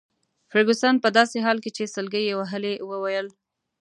فرګوسن 0.51 0.95
په 1.03 1.09
داسي 1.17 1.39
حال 1.45 1.57
کي 1.63 1.71
چي 1.77 1.83
سلګۍ 1.95 2.23
يې 2.29 2.35
وهلې 2.39 2.73
وویل. 2.89 3.27